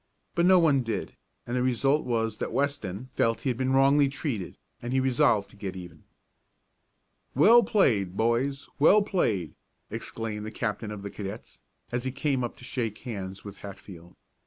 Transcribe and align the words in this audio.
But 0.33 0.47
no 0.47 0.57
one 0.57 0.81
did, 0.81 1.15
and 1.45 1.55
the 1.55 1.61
result 1.61 2.07
was 2.07 2.37
that 2.37 2.51
Weston 2.51 3.09
felt 3.13 3.41
he 3.41 3.51
had 3.51 3.57
been 3.57 3.71
wrongly 3.71 4.09
treated, 4.09 4.57
and 4.81 4.93
he 4.93 4.99
resolved 4.99 5.51
to 5.51 5.55
get 5.55 5.75
even. 5.75 6.05
"Well 7.35 7.61
played, 7.61 8.17
boys, 8.17 8.67
well 8.79 9.03
played!" 9.03 9.53
exclaimed 9.91 10.43
the 10.43 10.51
captain 10.51 10.89
of 10.89 11.03
the 11.03 11.11
cadets, 11.11 11.61
as 11.91 12.03
he 12.03 12.11
came 12.11 12.43
up 12.43 12.57
to 12.57 12.63
shake 12.63 12.97
hands 12.97 13.45
with 13.45 13.57
Hatfield. 13.57 14.15